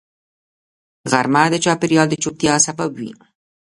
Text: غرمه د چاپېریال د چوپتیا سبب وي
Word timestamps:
غرمه 1.11 1.43
د 1.51 1.55
چاپېریال 1.63 2.07
د 2.09 2.15
چوپتیا 2.23 2.53
سبب 2.65 2.89
وي 2.99 3.11